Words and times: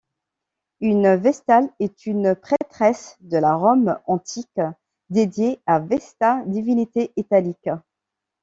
Une 0.79 1.13
vestale 1.15 1.69
est 1.79 2.07
une 2.07 2.33
prêtresse 2.35 3.17
de 3.19 3.37
la 3.37 3.53
Rome 3.53 3.99
antique 4.07 4.59
dédiée 5.11 5.61
à 5.67 5.79
Vesta, 5.79 6.41
divinité 6.47 7.13
italique. 7.17 7.69